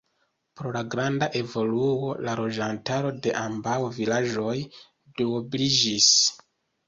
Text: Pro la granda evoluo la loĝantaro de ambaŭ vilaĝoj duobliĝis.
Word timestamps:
Pro 0.59 0.69
la 0.77 0.79
granda 0.93 1.27
evoluo 1.39 2.07
la 2.27 2.33
loĝantaro 2.39 3.11
de 3.27 3.35
ambaŭ 3.43 3.75
vilaĝoj 3.99 4.57
duobliĝis. 5.21 6.11